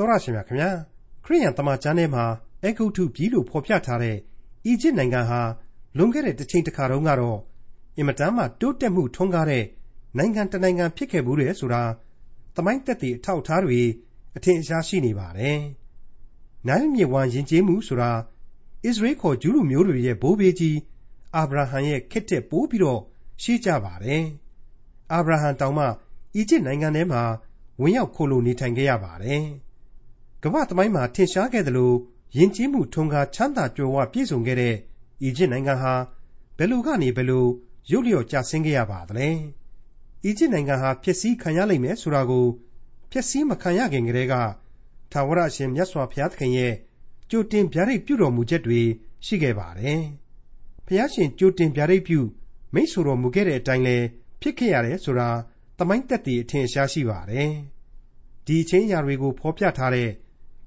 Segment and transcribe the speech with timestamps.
[0.00, 0.70] တော်ရရှိမြခင်ဗျာ
[1.24, 2.24] ခရိယန်တမန်ကျမ်းထဲမှာ
[2.64, 4.16] အဂုတ်ထုပြည်လို့ဖော်ပြထားတဲ့
[4.66, 5.40] အီဂျစ်နိုင်ငံဟာ
[5.96, 7.38] လွန်ခဲ့တဲ့တစ်ချိန်တစ်ခါတုန်းကတော့
[7.96, 9.64] အင်မတန်မှတိုးတက်မှုထွန်းကားတဲ့
[10.16, 11.82] နိုင်ငံတစ်နိုင်ငံဖြစ်ခဲ့မှုတဲ့ဆိုတာ
[12.54, 13.80] သမိုင်းသက်သေအထောက်အထားတွေ
[14.36, 15.58] အထင်ရှားရှိနေပါတယ်။
[16.68, 18.12] နိုင်မြေဝမ်ယဉ်ကျေးမှုဆိုတာ
[18.84, 20.78] အစ္စရေးခေါ်ဂျူးလူမျိုးတွေရဲ့ဘိုးဘေးကြီး
[21.36, 23.00] အာဗြဟံရဲ့ခက်တဲ့ပိုးပြီးတော့
[23.42, 24.22] ရှေ့ကြပါတယ်။
[25.12, 25.86] အာဗြဟံတောင်မှ
[26.34, 27.22] အီဂျစ်နိုင်ငံထဲမှာ
[27.80, 29.44] ဝင်ရောက်ခိုလိုနေထိုင်ခဲ့ရပါတယ်။
[30.44, 31.92] ကမ္ဘာသမိုင်းမှာ ထင်ရှားခဲ့သလို
[32.36, 34.74] ယဉ်ကျေးမှုထွန်းကား ချမ်းသာကြွယ်ဝပြည့်စုံခဲ့တဲ့
[35.22, 35.94] အီဂျစ်နိုင်ငံဟာ
[36.58, 37.46] ဘယ်လိုကနေ ဘယ်လို
[37.90, 39.28] ရုတ်လျော့ကျဆင်းခဲ့ရပါသလဲ။
[40.24, 42.46] အီဂျစ်နိုင်ငံဟာ ဖျက်ဆီးခံရလိမ့်မယ်ဆိုတာကို
[43.10, 44.34] ဖျက်ဆီးမခံရခင်ကတည်းက
[45.12, 46.74] ထာဝရအရှင်မြတ်စွာဘုရားသခင်ရဲ့
[47.30, 48.80] ကြိုတင်ဗျာဒိတ်ပြုတော်မူချက်တွေ
[49.26, 50.00] ရှိခဲ့ပါတယ်။
[50.86, 52.20] ဘုရားရှင် ကြိုတင်ဗျာဒိတ်ပြု
[52.74, 53.96] မိတ်ဆိုတော်မူခဲ့တဲ့အတိုင်းလဲ
[54.40, 55.28] ဖြစ်ခဲ့ရတယ်ဆိုတာ
[55.78, 57.50] သမိုင်းသက်သေ အထင်ရှားရှိပါတယ်။
[58.46, 60.10] ဒီအချင်းအရာတွေကို ဖော်ပြထားတဲ့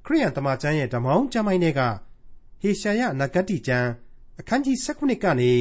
[0.05, 1.81] ခရိယန်တမန်ကျမ်းရဲ့ဓမ္မအောင်ကျမ်းပိုင်းတွေက
[2.61, 3.89] ဟေရှာယနဂတိကျမ်း
[4.39, 5.51] အခန်းကြီး19ကနေ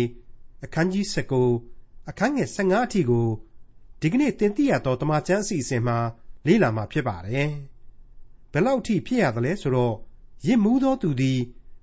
[0.64, 1.04] အခန်းကြီး
[1.56, 3.28] 19အခန်းငယ်15အထိကို
[4.00, 5.98] ဒီကနေ့တင်ပြရတော့တမန်ကျမ်းအစီအစဉ်မှာ
[6.46, 7.50] လေ့လာမှာဖြစ်ပါတယ်။
[8.52, 9.94] ဘယ်လောက်ထိဖြစ်ရသလဲဆိုတော့
[10.46, 11.40] ရစ်မှုသောသူသည်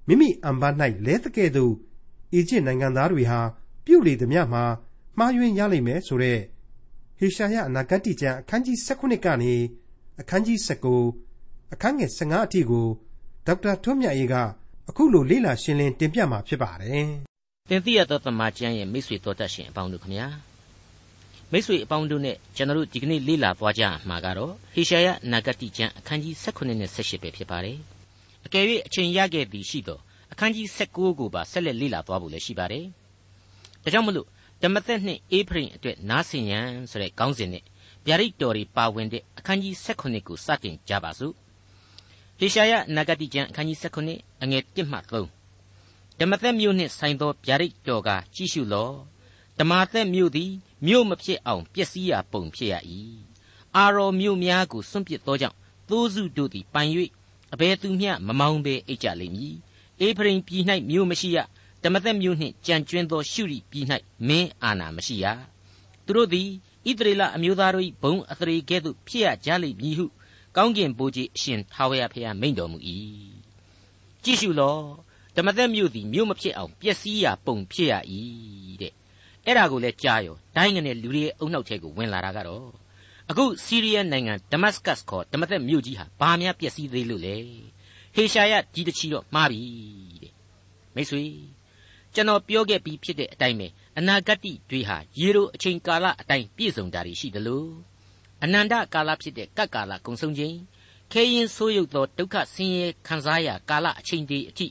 [0.07, 0.69] မိမိအံပါ၌
[1.05, 1.73] လဲတကဲ့သို့
[2.33, 3.39] အီဂျစ်နိုင်ငံသားတွေဟာ
[3.85, 4.63] ပြုတ်လေသည်မြမှာ
[5.17, 6.39] မှားယွင်းရလိမ့်မယ်ဆိုတဲ့
[7.19, 9.53] ဟေရှာယအနာဂတ်ကျမ်းအခန်းကြီး19ကနေ
[10.19, 11.28] အခန်းကြီး19
[11.73, 12.85] အခန်းငယ်15အထိကို
[13.47, 14.35] ဒေါက်တာထွန်းမြတ်ရေးက
[14.89, 17.07] အခုလိုလေ့လာရှင်းလင်းတင်ပြมาဖြစ်ပါတယ်။
[17.69, 20.27] တင်ပြရသောသမာကျမ်းရဲ့မိတ်ဆွေတော်တတ်ရှင်အပေါင်းတို့ခမညာ
[21.51, 27.77] မိတ်ဆွေအပေါင်းတို့နဲ့ကျွန်တော်တို့ဒီကနေ့လေ့လာသွားကြမှာကတော့ဟေရှာယအနာဂတ်ကျမ်းအခန်းကြီး18နဲ့18ပဲဖြစ်ပါတယ်။
[28.45, 32.85] အကယ်၍အချိန်ရခဲ့သည်ရှိတော့အခန်းကြီး19ကိုပါဆက်လက်လေ့လာသွားဖို့လည်းရှိပါတယ်။
[33.83, 34.27] ဒါကြောင့်မလို့
[34.61, 37.63] ဓမ္မသက်နှင့်အေဖရင်အတွက်နားဆင်ရန်ဆိုတဲ့ခေါင်းစဉ်နဲ့
[38.05, 41.35] ဗျာဒိတ်တော်တွေပါဝင်တဲ့အခန်းကြီး18ကိုစတင်ကြပါစို့
[42.41, 43.79] ဟေရှာယနဂတိကျမ်းအခန်းကြီး
[44.11, 48.91] 18အငယ်1မှ3ဓမ္မသက်မြို့နှင့်ဆိုင်သောဗျာဒိတ်တော်ကကြည့်ရှုလော
[49.59, 50.51] ဓမ္မသက်မြို့သည်
[50.85, 52.75] မြို့မဖြစ်အောင်ပျက်စီးရာပုံဖြစ်ရ၏
[53.75, 55.57] အာရော်မြို့များကိုစွန့်ပစ်သောကြောင့်
[55.89, 56.91] သိုးစုတို့သည်ပိုင်၍
[57.53, 59.55] အဘယ်သူမျှမမောင်းဘဲအိတ်ကြလိမ့်မည်
[59.99, 61.37] အေဖရင်ပြည်၌မြို့မရှိရ
[61.83, 63.85] ဓမ္မသက်မြို့နှင့်ကြံကျွင်းသောရှုရီပြည်၌
[64.27, 65.25] မင်းအာဏာမရှိရ
[66.05, 66.49] သူတို့သည်
[66.87, 70.05] ဣသရေလအမျိုးသားတို့၏ဘုံအသရေကဲ့သို့ဖြစ်ရကြလိမ့်မည်ဟု
[70.55, 72.77] ကောင်းကင်ဘိုးကြီးအရှင်ထာဝရဘုရားမိန့်တော်မူ၏
[74.23, 74.77] ကြည့်ရှုလော
[75.35, 77.93] ဓမ္မသက်မြို့သည်မြို့မဖြစ်အောင်ပျက်စီးရာပုံဖြစ်ရ၏
[78.81, 78.93] တဲ့
[79.45, 82.67] အဲ့ဒါကိုလည်းကြားရောဒိုင်းငနဲ့လူတွေရဲ့အုံနောက်ထဲကိုဝင်လာတာကတော့
[83.29, 87.35] အခုစီးရီးယားနိုင်ငံဒမတ်စကတ်ခေါ်ဓမ္မသက်မြို့ကြီးဟာဘာများပျက်စီးသေးလို့လဲ
[88.15, 89.61] ဟေရှာယကြီးတချီတော့မှားပြီ
[90.21, 90.33] တဲ့
[90.95, 91.23] မိတ်ဆွေ
[92.13, 93.67] ကျွန်တော်ပြောခဲ့ပြီးဖြစ်တဲ့အတိုင်းပဲ
[93.97, 94.39] အနာဂတ်
[94.69, 97.69] တွေဟာရေတို့အချိန်ကာလအတိုင်းပြည့်စုံတာရှိတယ်လို့
[98.43, 100.57] အနန္တကာလဖြစ်တဲ့ကပ်ကာလကုံဆုံးခြင်း
[101.11, 104.67] ခဲရင်ဆိုးရုပ်သောဒုက္ခဆင်းရဲခံစားရာကာလအချိန်တွေအထိ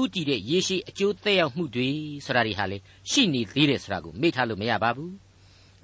[0.00, 1.88] ဥတည်တဲ့ရေရှည်အကျိုးသက်ရောက်မှုတွေ
[2.24, 2.78] ဆိုတာတွေဟာလေ
[3.10, 5.12] ရှိနေသေးတယ်ဆိုတာကိုမေ့ထားလို့မရပါဘူး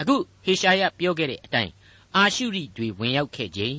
[0.00, 1.72] အခုဟေရှာယပြောခဲ့တဲ့အတိုင်း
[2.16, 3.78] အာရှုရိတွေဝင်ရောက်ခဲ့ခြင်း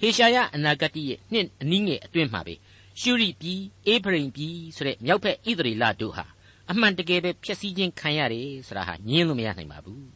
[0.00, 2.54] ဟေရှာယအနာဂတ်ရဲ့နှစ်အနည်းငယ်အတွင်းမှာပဲ
[3.00, 6.24] ရှုရိပြည်အေဖရိမ်ပြည်ဆိုတဲ့မြောက်ဘက်ဣသရေလတို့ဟာ
[6.70, 10.06] အမှန်တကယ်ပဲဖျက်ဆီးခြင်းခံရတယ်ဆိုတာဟာညင်းလို့မရနိုင်ပါဘူး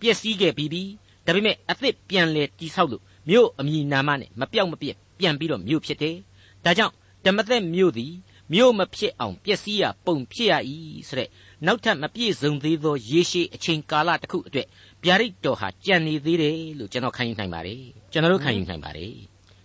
[0.00, 0.82] ပျက်စီးခဲ့ပြီးပြီ
[1.26, 6.16] ဒါပေမဲ့အသစ်ပြန်လဲတိဆောက်လို့မြို့အမည်နာမနဲ့မပြောက်မပြက်ပြန်ပြီးတော့မြို့ဖြစ်တယ်
[6.64, 8.12] ဒါကြောင့်ဓမ္မသက်မြို့သည်
[8.52, 10.54] မြို့မဖြစ်အောင်ပျက်စီးရပုံဖြစ်ရ၏
[11.08, 11.28] ဆိုတဲ့
[11.66, 14.66] နောက်ထပ်မပြည့်စုံသေးသောရေရှည်အချိန်ကာလတစ်ခုအတွက်
[15.04, 19.14] ဗျာဒိတ်တော်ဟာကြံနေသေးတယ်လို့ကျွန်တော်ခံယူနိုင်ပါတယ်ကျွန်တော်တို့ခံယူနိုင်ပါတယ်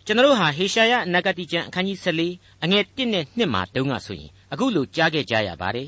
[0.05, 5.87] ကျွန်တော်တို့ဟာဟေရှာယနဂတိကျမ်းအခန်းကြီး14အငယ်1နဲ့2မှာတုန်းကဆိုရင်အခုလိုကြားခဲ့ကြရပါတယ်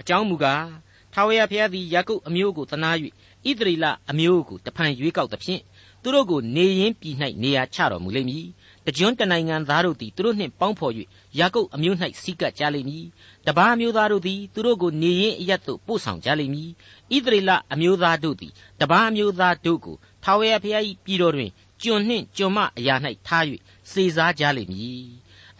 [0.00, 0.66] အကြောင်းမူကား
[1.12, 2.90] ထာဝရဘုရားသည်ယာကုပ်အမျိုးကိုသနာ၍
[3.48, 5.62] ဣသရေလအမျိုးကိုတဖန်ရွေးကောက်သဖြင့်
[6.02, 8.46] သူတို့ကိုနေရင်းပြည်၌နေရာချတော်မူလိမ့်မည်
[8.86, 10.92] တကြွတနိုင်ငံသားတို့သည်သူတို့နှင့်ပေါင်းဖော်၍
[11.38, 13.04] ယာကုပ်အမျိုး၌စီးကပ်ကြလိမ့်မည်
[13.46, 16.70] တပားမျိုးသားတို့သည်သူတို့ကိုနေရင်းအရတ်သို့ပို့ဆောင်ကြလိမ့်မည်
[17.14, 21.50] ဣသရေလအမျိုးသားတို့သည်တပားမျိုးသားတို့ကိုထာဝရဘုရား၏ပြည်တော်တွင်
[21.82, 22.94] ကျွန်နှင့်ကျွန်မအရာ၌
[23.26, 23.44] ထား၍
[23.92, 25.06] စေစားကြလိမ့်မည်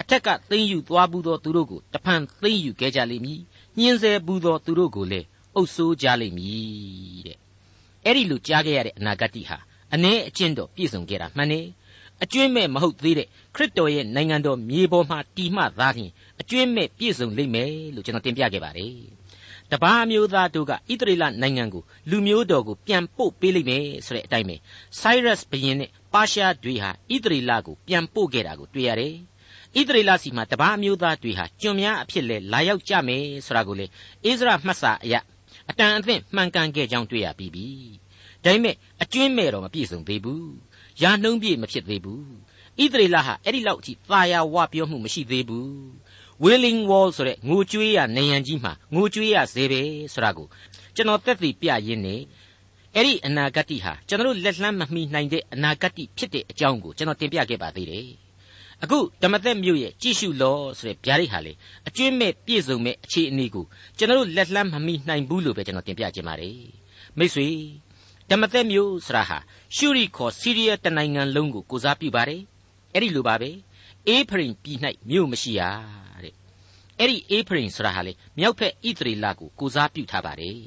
[0.01, 3.41] အထက်ကသိမ့်ယူသွားဘူးသောသူတို့ကိုတဖန်သိမ့်ယူခဲ့ကြလိမ့်မည်
[3.79, 7.44] ညှင်းဆဲဘူးသောသူတို့ကိုလည်းအုပ်ဆိုးကြလိမ့်မည်တဲ့
[8.05, 9.59] အဲ့ဒီလိုကြားခဲ့ရတဲ့အနာဂတ်ဟာ
[9.95, 11.67] အ ਨੇ အကျင့်တော်ပြည့်စုံခဲ့တာမှန်တယ်
[12.23, 16.11] အကျွင့်မဲ့မဟုတ်သေးတဲ့ခရစ်တော်ရဲ့နိုင်ငံတော်မြေပေါ်မှာတည်မှသာလျှင်
[16.41, 18.95] အကျွင့်မဲ့ပြည့်စုံလိမ့်မယ်လို့ကျွန်တော်တင်ပြခဲ့ပါတယ်
[19.73, 24.57] တပားမျိုးသားတို့ကဣသရေလနိုင်ငံကိုလူမျိုးတော်ကိုပြန်ပို့ပေးလိမ့်မယ်ဆိုတဲ့အတိုင်းပဲ
[25.01, 29.15] Cyrus ဘုရင်နဲ့ပါရှားတွေဟာဣသရေလကိုပြန်ပို့ခဲ့တာကိုတွေ့ရတယ်
[29.79, 33.87] ဣသရေလစီမှာတပားမျိုးသားတွေဟာကျွန်များအဖြစ်လဲလာရောက်ကြမယ်ဆိုတာကိုလေ
[34.25, 35.15] အိစရာမှတ်စာအရ
[35.71, 37.67] အတန်အသင့်မှန်ကန်ခဲ့ကြောင်းတွေ့ရပြီးပြီ
[38.45, 40.53] ဒါပေမဲ့အကျွင်းမဲ့တော့မပြည့်စုံသေးဘူး
[41.03, 42.25] ရာနှုံးပြည့်မဖြစ်သေးဘူး
[42.83, 45.73] ဣသရေလဟာအဲ့ဒီလောက်အထိသာယာဝပြောမှုမရှိသေးဘူး
[46.45, 49.83] willing wall ဆိုတဲ့ငိုကြွေးရနေရန်ကြီးမှာငိုကြွေးရစေပဲ
[50.13, 50.47] ဆိုတာကို
[50.95, 52.17] ကျွန်တော်သက်သေပြရင်းနေ
[52.95, 58.24] အဲ့ဒီအနာဂတ်ဟာကျွန်တော်လက်လှမ်းမမီနိုင်တဲ့အနာဂတ်ဖြစ်တဲ့အကြောင်းကိုကျွန်တော်တင်ပြခဲ့ပါသေးတယ်
[58.83, 61.53] အခုဓမ္မသက်မြို့ရဲ့ကြည့်ရှုလောဆိုတဲ့ဗျာဒိတ်ဟာလေ
[61.89, 63.65] အကျွင့်မဲ့ပြည့်စုံမဲ့အခြေအနေကို
[63.99, 66.59] ကျွန်တော်လက်လှမ်းမမီနိုင်ဘူးလို့ပဲကျွန်တော်တင်ပြခြင်းပါတယ်
[67.19, 67.49] မိတ်ဆွေ
[68.31, 69.39] ဓမ္မသက်မြို့ဆိုတာဟာ
[69.77, 72.41] ရှုရီခေါ်စီးရီးယားတနိုင်ငံလုံးကိုကိုစားပြုပါတယ်
[72.93, 73.51] အဲ့ဒီလိုပါပဲ
[74.09, 74.79] အေးဖရင်ပြည်၌
[75.11, 75.63] မြို့မရှိရ
[76.23, 76.35] တဲ့
[76.99, 80.61] အဲ့ဒီအေးဖရင်ဆိုတာဟာလေမြောက်ဖက်ဣသရေလကိုကိုစားပြုထားပါတယ်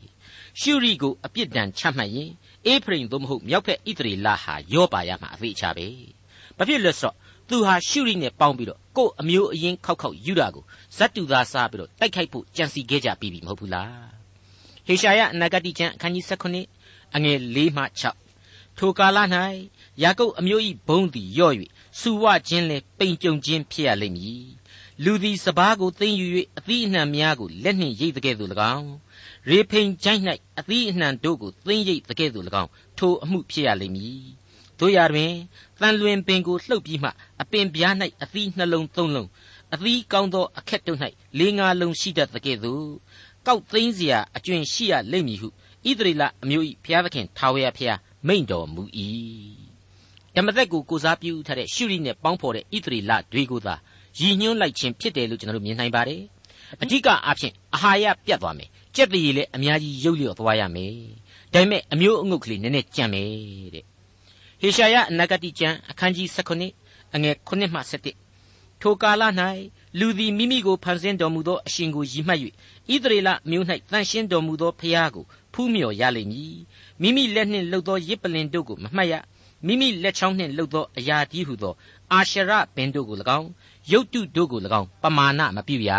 [0.62, 2.32] ရှုရီကိုအပြစ်ဒဏ်ချမှတ်ရင်
[2.66, 5.88] အေးဖရင်သို့မဟုတ်မြောက်ဖက်ဣသရေလဟာရောပါရမှာအသေးချပဲ
[6.58, 7.16] ဘာဖြစ်လဲဆိုတော့
[7.50, 10.64] သူဟာရှုရိနဲ့ပေါင်းပြီးတော့ကို့အမျိုးအရင်းခောက်ခောက်ယူတာကို
[10.98, 14.08] ဇတ်တူသားစားပြီးတော့တိုက်ခိုက်ဖို့ကြံစီခဲ့ကြပြီးပြီမဟုတ်ဘူးလား
[14.88, 16.26] ဟေရှာယအနာဂတိကျမ်းအခန်းကြီး
[16.70, 17.84] 19အငယ်၄မှ
[18.32, 19.18] 6ထိုကာလ၌
[20.04, 21.54] ယာကုပ်အမျိုး၏ဘုံသည်ရော့၍
[22.00, 24.48] စူဝခြင်းလဲပိန်ကြုံခြင်းဖြစ်ရလိမ့်မည်
[25.04, 26.28] လူသည်စပားကိုသိမ့်ယူ၍
[26.58, 28.92] အသီးအနှံများကိုလက်နှင့်ရိတ်တဲ့ကဲ့သို့၎င်း
[29.50, 30.24] ရေဖိန်ချိုင်း၌
[30.60, 34.24] အသီးအနှံတို့ကိုသိမ့်ရိတ်တဲ့ကဲ့သို့၎င်းထိုအမှုဖြစ်ရလိမ့်မည်
[34.79, 35.33] တို့ရတွင်
[35.81, 37.11] တန်လွင်ပင်ကိုလှုပ်ပြီးမှ
[37.43, 39.29] အပင်ပြား၌အသီးနှလုံးသုံးလုံး
[39.75, 40.99] အသီးကောင်းသောအခက်တို့၌
[41.39, 42.87] လေးငါလုံးရှိတတ်တဲ့ကဲ့သို့
[43.47, 48.83] ကောက်သိမ်းเสียအကျွင်ရှိရလိမ့်မည်ဟုဣသရေလအမျိုး၏ဘုရားသခင်ထာဝရဘုရားမိန့်တော်မူ၏
[50.35, 53.75] ဓမ္မသက်ကိုကိုစားပြုထားတဲ့ရှုရိနဲ့ပေါင်းဖော်တဲ့ဣသရေလတွေကိုသာ
[54.19, 56.23] ရည်ညွှန်းလိုက်ခြင်းဖြစ်တယ်လို့ကျွန်တော်တို့မြင်နိုင်ပါတယ်
[56.83, 60.95] အဓိကအားဖြင့်အာဟာရပြတ်သွားမယ်ကြက်တရီလည်းအများကြီးရုပ်လျော့သွားရမယ်
[61.53, 63.29] ဒါပေမဲ့အမျိုးအငုတ်ကလေးနည်းနည်းကြံမယ်
[63.75, 63.85] တဲ့
[64.62, 66.28] ဟေရှာယအနာဂတိကျမ်းအခန်းကြီး
[66.76, 67.80] 19အငယ်9မှ
[68.32, 69.24] 17ထိုကာလ၌
[70.00, 72.40] လူသည်မိမိကိုဖန်ဆင်းတော်မူသောအရှင်ကိုရည်မှတ်၍
[72.94, 76.58] ဣသရေလမြို့၌တန်ရှင်းတော်မူသောဖျားကိုဖူးမြော်ရလိမ့်မည်
[77.02, 79.14] မိမိလက်နှင့်လှုပ်သောရစ်ပလင်တို့ကိုမမှတ်ရ
[79.66, 81.74] မိမိလက်ချောင်းနှင့်လှုပ်သောအရာကြီးဟုသော
[82.12, 83.50] အာရှရပင်တို့ကို၎င်း
[83.92, 85.92] ရုတ်တုတို့ကို၎င်းပမာဏမပြုရ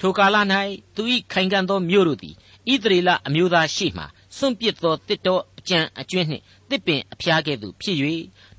[0.00, 0.36] ထိုကာလ၌
[0.96, 1.02] သူ၏
[1.32, 2.34] ခိုင်ခံ့သောမြို့တို့သည်
[2.72, 4.04] ဣသရေလအမျိုးသားရှိမှ
[4.36, 7.96] စွန့်ပစ်သောတစ်တော်အကြံအကျွင်းနှင့် တစ်ပင်အဖျားကဲ့သို့ဖြစ်၍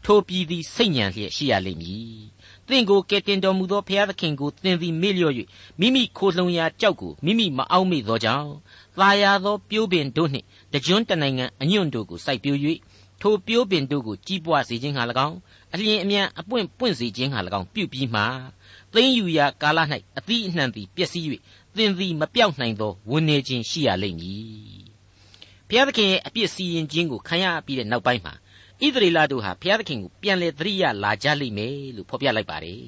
[0.05, 2.19] ထိုပြည်သည်စိတ်ညံလျက်ရှိရလိမ့်မည်။
[2.67, 5.33] သင်ကိုကယ်တင်တော်မူသောဘုရားသခင်ကိုသင်သည်မေ့လျော့၍
[5.79, 8.49] မိမိခိုလှုံရာကြောက်ကိုမိမိမအောင်မေ့သောကြောင့်
[8.97, 12.59] သာယာသောပြိုးပင်တို့နှင့်တကြွန်းတနိုင်ငံအညွန့်တို့ကိုစိုက်ပျိုး၍
[13.21, 15.37] ထိုပြိုးပင်တို့ကိုကြီးပွားစေခြင်းဟာ၎င်း
[15.73, 18.21] အလျင်အမြန်အပွင့်ပွင့်စေခြင်းဟာ၎င်းပြုပြီးမှ
[18.93, 19.79] သိမ့်ယူရာကာလ၌
[20.17, 21.25] အသီးအနှံသည်ပျက်စီး၍
[21.75, 24.78] သင်သည်မပြောက်နိုင်သောဝန်းနေခြင်းရှိရလိမ့်မည်
[25.69, 28.33] ဘုရားသခင်ရဲ့အပြစ်စီရင်ခြင်းကိုခံရပြီးတဲ့နောက်ပိုင်းမှာ
[28.81, 32.83] ဣသရေလတို့ဟာဘုရားသခင်ကိုပြန်လဲသတိရလာကြလိမ့်မယ်လို့ဖော်ပြလိုက်ပါတယ်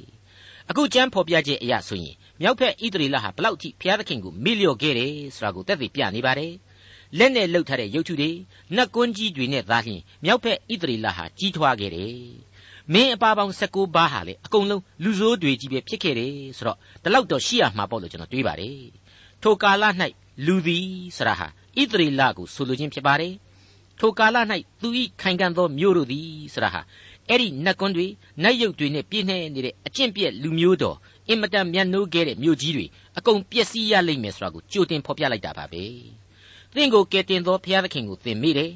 [0.69, 6.53] အခုကျမ်းဖော်ပြချက်အရဆိုရင်မြောက်ဖက်ဣသရေလဟာဘလောက်ထိဘုရားသခင်ကိုမေ့လျော့ခဲ့တယ်ဆိုတာကိုသက်သေပြနေပါတယ်
[7.17, 8.29] လက်နဲ့လှုပ်ထားတဲ့ရုပ်ထုတွေ
[8.75, 12.15] နတ်ကွန်းကြီးတွေနဲ့သာလျှင်မြောက်ဖက်ဣသရေလဟာကြီးထွားခဲ့တယ်
[12.93, 18.79] မင်းအပါပေါင်း16ပါးဟာလေအကုန်လုံးလူဆိုးတွေကြီးပဲဖြစ်ခဲ့တယ်ဆိုတော့ဒီလောက်တော့ရှိရမှာပေါ့လို့ကျွန်တော်တွေးပါတယ်
[19.43, 19.83] ထိုကာလ၌
[20.45, 20.87] လူသည်
[21.17, 21.47] ဆရာဟာ
[21.79, 23.33] ဣသရေလကိုဆိုလိုခြင်းဖြစ်ပါတယ်
[23.99, 24.37] ထိုကာလ၌
[24.81, 26.81] သူဤခိုင်ခံ့သောမြို့တို့သည်ဆရာဟာ
[27.29, 28.07] အဲ့ဒီနတ်ကွန်းတွေ
[28.43, 30.97] နတ်ရုပ်တွေနဲ့ပြည့်နှဲနေတဲ့အကျင့်ပြက်လူမျိုးတော်
[31.27, 32.85] အင်မတန်မြတ်နိုးခဲ့တဲ့မြို့ကြီးတွေ
[33.17, 35.83] အကုန်ပျက်စီးရလိမ့်မယ်ဆိုတာကိုကြိုတင်ဖော်ပြလိုက်တာပါပဲ
[36.75, 38.71] သင်ကိုကယ်တင်သောဘုရားသခင်ကိုသင်မိတယ်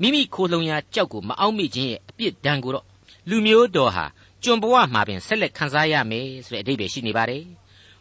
[0.00, 2.86] မိမိခိုလုံရာကြောက်ကိုမအောင်မိခြင်းရဲ့အပြစ်ဒဏ်ကိုတော့
[3.28, 4.04] လူမျိုးတော်ဟာ
[4.42, 7.44] ကျွန်ဘဝမှာပင်ဆက်လက်ခံစားရမယ်ဆိုတဲ့အဓိပ္ပာယ်ရှိနေပါတယ်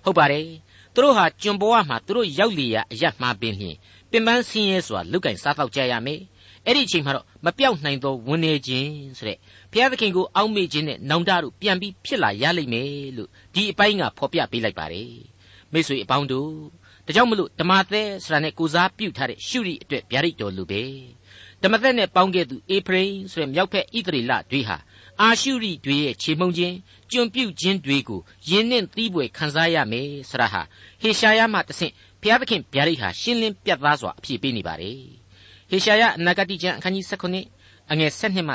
[0.03, 0.45] ဟုတ်ပါတယ်
[0.93, 3.75] သူတို့ဟာကျွန်ဘဝမှာသူတို့ရောက်လျာအရမှာပင်လျင်
[4.11, 6.21] ပင်ပန်းဆင်းရဲစွာလုကင်စားတော့ကြရမယ်
[6.65, 9.37] အဲ့ဒီအချိန်မှာတော့မပြောက်နိုင်သောဝန်နေခြင်းဆိုတဲ့
[9.71, 15.13] ဘုရားသခင်ကိုအောက်မေ့ခြင်းနဲ့နောင်တတို့ပြန်ပြီးဖြစ်လာရလိမ့်မယ်လို့ဒီအပိုင်းကဖော်ပြပေးလိုက်ပါတယ်
[15.73, 16.51] မိတ်ဆွေအပေါင်းတို့
[17.05, 20.81] ဒါကြောင့်မလို့ဓမ္မသဲဆိုတာနဲ့ကိုစားပြုထားတဲ့ရှုရီအတွက်ဗျာဒိတ်တော်လူပဲ
[21.61, 24.77] ဓမ္မသက်နဲ့ပေါင်းခဲ့သူအေဖရိမ်ဆိုတဲ့မြောက်ဖက်ဣသရေလတွေဟာ
[25.21, 26.75] အာရှုရိတွေရဲ့ခြေမှုန်ခြင်း
[27.11, 30.61] ကျွံပြုတ်ခြင်းတွေကိုယင်းနှင့်သီးပွေခံစားရမယ်ဆရာဟာ
[31.01, 34.99] ဟေရှာယမှတဆင့်ဘုရားသခင်ဗျာဒိတ်ဟာရှင်းလင်းပြတ်သားစွာအပြည့်ပေးနေပါတယ်
[35.69, 38.53] ဟေရှာယအနာဂတိကျမ်းအခန်းကြီး19အငယ်7မှ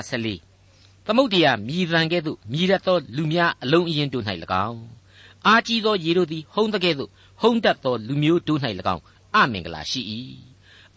[0.50, 4.24] 14သမုတ်တရားမြည်သံကဲ့သို့မြည်ရသောလူများအလုံးအရင်တို့၌၎
[4.68, 4.82] င်း
[5.46, 8.60] အာကြီးသောရေတို့သည်ဟုံးတကဲ့သို့ဟုံးတတ်သောလူမျိုးတို့၌၎
[8.94, 9.02] င်း
[9.36, 10.02] အမင်္ဂလာရှိ၏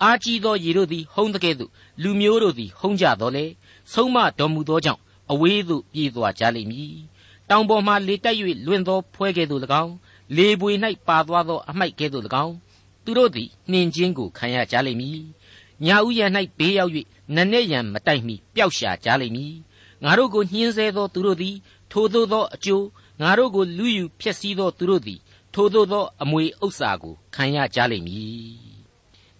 [0.04, 1.72] အာကြီးသောရေတို့သည်ဟုံးတကဲ့သို့
[2.04, 3.46] လူမျိုးတို့သည်ဟုံးကြတော်လေ
[3.94, 6.96] ဆုံးမတော်မူသောကြောင့် အဝေးသို့ပြေးသွားကြလိမ့်မည်
[7.50, 9.94] တောင်ပေါ်မှလေတက်၍လွင့်သောဖွဲကဲ့သို့၎င်း
[10.36, 10.72] လေပွေ၌
[11.08, 12.56] ပါသွားသောအမိုက်ကဲ့သို့၎င်း
[13.04, 15.22] သူတို့သည်နှင်ခြင်းကိုခံရကြလိမ့်မည်
[15.86, 16.92] ညာဥယျာ၌ဘေးရောက်၍
[17.36, 19.56] နနဲ့ရံမတိုက်မီပျောက်ရှာကြလိမ့်မည်
[20.04, 21.56] ငါတို့ကိုညှင်းဆဲသောသူတို့သည်
[21.92, 22.86] ထိုသို့သောအကျိုး
[23.22, 25.20] ငါတို့ကိုလူယူဖျက်ဆီးသောသူတို့သည်
[25.54, 28.58] ထိုသို့သောအမွေဥစ္စာကိုခံရကြလိမ့်မည်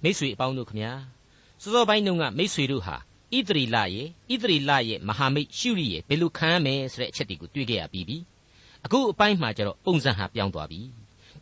[0.04, 0.92] မိษွေအပေါင်းတို့ခမညာ
[1.62, 2.96] စောစောပိုင်းတုန်းကမိษွေတို့ဟာ
[3.36, 8.18] ဣသရီလရဲ့ဣသရီလရဲ့မဟာမိတ်ရှုရိရဲ့ဘယ်လိုခံရမယ်ဆိုတဲ့အချက်တွေကိုတွေ့ခဲ့ရပြီးပြီ
[8.86, 10.82] အခုအပိုင်းမှာကျတော့ပုံစံဟာပြောင်းသွားပြီ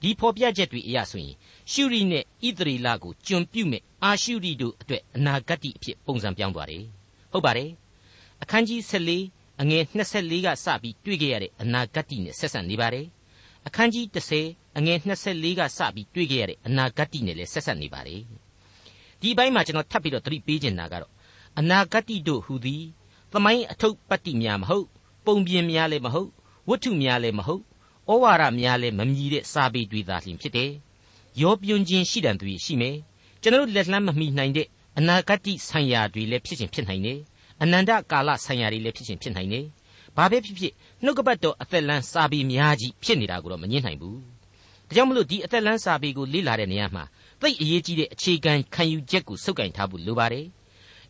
[0.02, 1.36] ဒီဖော်ပြချက်တွေအရဆိုရင်
[1.72, 6.84] ရှုရိနဲ့ဣသရေလကိုကျွန်ပြုမဲ့အာရှုရိတို့အတွက်အနာဂတ်အဖြစ်ပုံစံပြောင်းသွားတယ်
[7.32, 7.70] ဟုတ်ပါတယ်
[8.44, 8.82] အခန်းကြီး
[9.22, 13.06] 14အငယ်24ကစပြီးတွေ့ခဲ့ရတဲ့အနာဂတ်နဲ့ဆက်ဆံနေပါတယ်
[13.68, 18.22] အခန်းကြီး30အငယ်24ကစပြီးတွေ့ခဲ့ရတဲ့အနာဂတ်နဲ့လည်းဆက်ဆက်နေပါတယ်
[19.22, 21.15] ဒီအပိုင်းမှာကျွန်တော်ထပ်ပြီးတော့သတိပေးချင်တာကတော့
[21.60, 22.84] အနာဂတ်တို့ဟူသည်
[23.32, 24.88] သမိုင်းအထုပ်ပတ္တိများမဟုတ်
[25.26, 26.30] ပုံပြင်များလည်းမဟုတ်
[26.70, 27.62] ဝတ္ထုများလည်းမဟုတ်
[28.12, 30.72] ဩဝါဒများလည်းမမြည်တဲ့စာပေတွေသာလျှင်ဖြစ်တယ်
[31.42, 32.96] ရောပြွန်ခြင်းရှိတန်သူရှိမယ်
[33.42, 37.20] ကျွန်တော်လက်လှမ်းမမီနိုင်တဲ့အနာဂတ်ဆိုင်ရာတွေလည်းဖြစ်ခြင်းဖြစ်နိုင်တယ်
[37.62, 39.66] အနန္တကာလဆိုင်ရာတွေလည်းဖြစ်ခြင်းဖြစ်နိုင်တယ်
[40.18, 44.20] ဘာပဲဖြစ်ဖြစ်နှုတ်ကပတ်တော်အသက်လန်းစာပေများကြီးဖြစ်နေတာကိုတော့မငြင်းနိုင်ဘူး
[44.88, 47.04] ဒါကြောင့်မလို့ဒီအသက်လန်းစာပေကိုလေ့လာတဲ့နေရာမှာ
[47.42, 50.46] သိအရေးကြီးတဲ့အခြေခံခံယူချက်ကိုစုပ်ကိုင်ထားဖို့လိုပါတယ်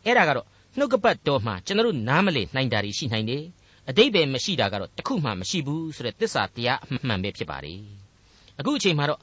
[0.06, 0.46] အဲ့ဒါကတော့
[0.78, 3.42] နှုတ်ကပတ်တော်မှာကျွန်တော်တို့နားမလည်နိုင်တာတွေရှိနိုင်တယ်
[3.88, 7.80] အတိတ်ပဲမရှိတာကတော့တခုမှမရှိဘူးဆိုတဲ့သစ္စာတရားအမှန်ပဲဖြစ်ပါတယ်
[8.58, 9.20] အခုအချိန်မှာတော့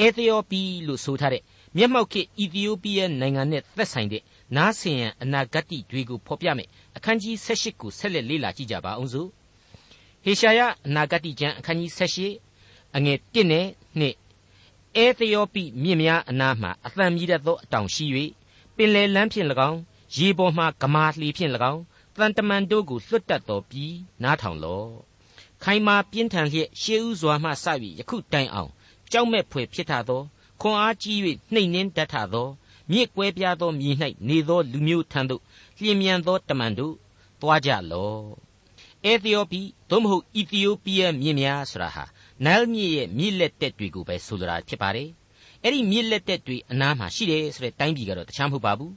[0.00, 1.42] အေသီယိုပီလို့ဆိုထားတဲ့
[1.76, 4.22] မျက်မှောက်ခေတ်အီသီယိုးပီးယားနိုင်ငံနဲ့သက်ဆိုင်တဲ့
[4.56, 9.28] နားဆင်ရန်အနာဂတ်တွေကိုဖော်ပြမယ်အခန်းကြီး16ကိုဆက်လက်လေ့လာကြည့်ကြပါအောင်စို့
[10.24, 13.66] ဟေရှာယအနာဂတ်ကျမ်းအခန်းကြီး16အငယ်1နဲ့
[14.00, 18.06] 2အဲသယောပိမြင့်များအနားမှအသံမြည်တတ်သောအတောင်ရှိ၍
[18.76, 19.80] ပင်လယ်လမ်းဖြင့်၎င်း
[20.16, 21.82] ရေပေါ်မှဂမာလှီဖြင့်၎င်း
[22.16, 24.90] တန်တမန်တို့ကိုလွတ်တတ်တော်ပြီးနားထောင်လော့
[25.62, 27.66] ခိုင်မာပြင်းထန်လျက်ရှေးဥစွာမှစ၍
[27.98, 28.70] ယခုတိုင်အောင်
[29.12, 30.22] ကြောက်မဲ့ဖွယ်ဖြစ်ထသော
[30.60, 31.18] ခွန်အားကြီး၍
[31.52, 32.48] နှိမ်နှင်းတတ်ထသော
[32.90, 33.90] မြစ်ကွဲပြားသောမြေ၌
[34.28, 35.42] နေသောလူမျိုးထံသို့
[35.80, 36.94] လျင်မြန်သောတမန်တို့
[37.40, 38.24] သွားကြလော့
[39.04, 42.04] အဲသီယိုပီသို့မဟုတ်အီသီယိုးပီးယားမြစ်များဆိုတာဟာ
[42.44, 45.08] နိုင်းလ်မြစ်ရဲ့မြစ်လက်တက်တွေကိုပဲဆိုလိုတာဖြစ်ပါတယ်
[45.62, 48.92] အဲ့ဒီမြစ်လက်တက်တွေအနားမှာရှိတယ်ဆိုတဲ့တိုင်းပြည်ကတော့တခြားမဟုတ်ပါဘူး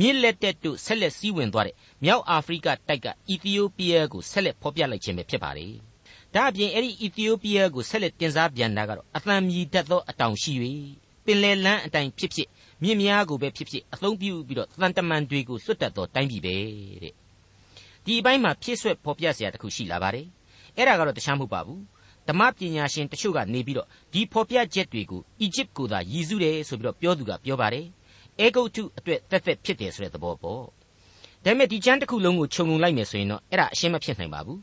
[0.00, 1.74] မြစ်လက်တက်တို့ဆက်လက်စီးဝင်သွားတဲ့
[2.04, 5.72] မြောက်အာဖရိကတိုက်ကအီသီယိုးပီးယားကိုဆက်လက်ဖော်ပြလိုက်ခြင်းပဲဖြစ်ပါတယ်။
[6.34, 10.52] ဒါအပြင်အဲ့ဒီအီသီယိုးပီးယားကိုဆက်လက်တင်စားပြန်တာကတော့အသံမြည်တတ်သောအတောင်ရှိ၍
[11.24, 12.48] ပင်လယ်လမ်းအတိုင်းဖြစ်ဖြစ်
[12.82, 16.54] မြစ်များကိုပဲဖြစ်ဖြစ်အသုံးပြုပြီးတော့သံတမန်တွေကိုလွတ်တက်သောတိုင်းပြည်ပဲ
[17.02, 17.14] တဲ့။
[18.04, 20.26] ဒီအပိုင်းမှာဖြည့်ဆွက်ဖော်ပြစရာတခုရှိလာပါတယ်။
[20.76, 21.80] အဲ့ဒါကတော့တခြားမဟုတ်ပါဘူး။
[22.28, 27.86] ဓမ္မပညာရှင်တချို့ကနေပြီးတော့ဒီဖော်ပြချက်တွေကိုအီဂျစ်ကိုသာရည်စူးတယ်ဆိုပြီးတော့ပြောသူကပြောပါတယ်
[28.40, 30.68] အဲဂုတ်ထုအတွက်သက်သက်ဖြစ်တယ်ဆိုတဲ့သဘောပေါ့ဒါ
[31.44, 34.60] ပေမဲ့ဒီကျမ်းတစ်ခုလုံးကိုခြုံငုံလိုက်မယ်ဆိုရင်တော့အဲ့ဒါအရှင်းမဖြစ်နိုင်ပါဘူး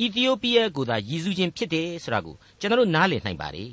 [0.00, 3.70] အီသီယိုးပီးယားကိုသာရည်စူးခြင်းဖြစ်တယ်ဆိုတာကိုကျွန်တော်တို့နားလည်နိုင်ပါတယ်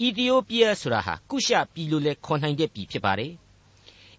[0.00, 3.32] အီသီယိုးပီးယားဆိုတာဟာကုရှပြည်လိုလဲခေါ်နိုင်တဲ့ပြည်ဖြစ်ပါတယ်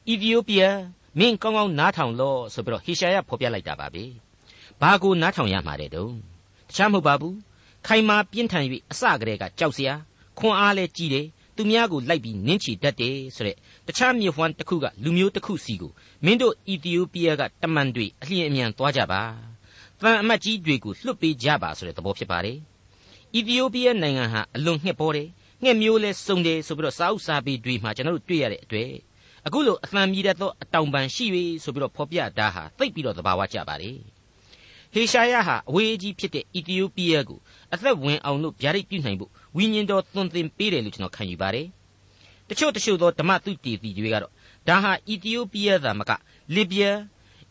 [0.08, 0.78] အီသီယိုးပီးယား
[1.20, 4.04] မင်းကောင်းကောင်းနားထောင်လို့ဆိုပြီးတော့ဟေရှာယဖော်ပြလိုက်တာပါပဲ
[4.82, 6.14] ဘာကိုနားထောင်ရမှာတဲ့တုံး
[6.70, 7.38] တခြားမဟုတ်ပါဘူး
[7.88, 9.94] ခိုင်မာပြင်းထန်၍အစကတည်းကကြောက်စရာ
[10.40, 13.58] ခွန်အားလည်းကြီးတယ်သူများကိုလိုက်ပြီးနင်းချတတ်တယ်ဆိုတဲ့တ
[13.98, 15.92] ခြားမြေဖွမ်းတစ်ခုကလူမျိုးတစ်ခုစီကို
[16.26, 19.22] မင်းတို့အီသီယိုးပီးယားကတမန်တွေအလျင်အမြန်သွားကြပါ
[20.02, 22.58] တန်အမတ်ကြီးတွေကိုလွှတ်ပေးကြပါဆိုတဲ့သဘောဖြစ်ပါတယ်
[23.36, 25.28] အီသီယိုးပီးယားနိုင်ငံဟာအလွန်ငှက်ပေါ်တယ်
[25.64, 28.90] ငှက်မျိုးလဲစုံတယ်ဆိုပြီးတော့စာအုပ်စာပေတွေမှာကျွန်တော်တို့တွေ့ရတဲ့အတွေ့
[29.46, 31.26] အခုလိုအသံမြည်တတ်သောအတောင်ပံရှိ၍
[31.64, 33.98] ဆိုပြီးတော့ဖော်ပြတာဟာသိပ်ပြီးတော့သဘာဝကျပါတယ်
[34.94, 37.40] ဟေရှာယဟာအဝေးကြီးဖြစ်တဲ့အီသီယိုးပီးယားကို
[37.74, 41.68] အသက်ဝင်အောင်လို့ဗျာဒိတ်ပြုနိုင်ဖို့ဝိညာဉ်တော်သွန်သင်ပေးတယ်လို့ကျွန်တော်ခံယူပါတယ်။
[42.52, 44.32] တချို့တချို့သောဓမ္မသုတေသီတွေကတော့
[44.68, 46.12] ဒါဟာအီသီယိုးပီးယားသာမက
[46.56, 46.92] လစ်ဗျာ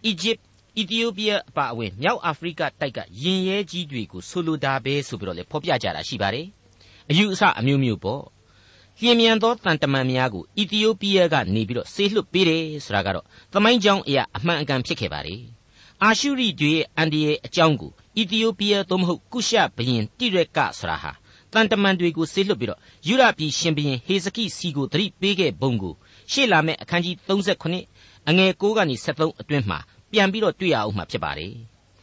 [0.06, 0.38] အီဂျစ်
[0.78, 6.46] အီသီယိုးပီးယားအပါအဝင်မြောက်အာဖရိကတိုက်ကရင်ရဲကြီးတွေကိုဆိုလိုတာပဲဆိုပြီးတော့လေဖော်ပြကြတာရှိပါတယ်။
[7.10, 8.22] အယူအဆအမျိုးမျိုးပေါ့။
[9.00, 15.40] လျင်မြန်သောတန်တမန်များကိုအီသီယိုးပီးယားကနေပြီးတော့ဆေးလွှတ်ပေးတယ်ဆိုတာကတော့သမိုင်းကြောင်းအရာအမှန်အကန်ဖြစ်ခဲ့ပါတယ်။
[16.02, 21.12] အာရှုရိတွေရဲ့အန်ဒီရဲ့အကြောင်းကိုအီသီယိုးပီးယားသို့မဟုတ်ကုရှဘရင်တိရက်ကဆိုတာဟာ
[21.52, 25.94] တန်တမန်တွေကိုဆေးလွတ်ပြီးတော့ယူရပြည်ရှင်ဘရင်ဟေဇကိစီကိုသတိပေးခဲ့ပုံကို
[26.32, 29.78] ရှေ့လာမယ့်အခန်းကြီး38အငယ်9ကနေ73အတွင်းမှာ
[30.12, 31.54] ပြန်ပြီးတော့တွေ့ရအောင်မှာဖြစ်ပါတယ်